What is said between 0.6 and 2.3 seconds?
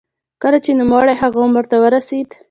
چې نوموړی هغه عمر ته ورسېد.